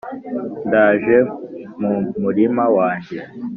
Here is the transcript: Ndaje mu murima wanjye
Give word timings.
Ndaje 0.67 1.17
mu 1.79 1.93
murima 2.21 2.63
wanjye 2.77 3.19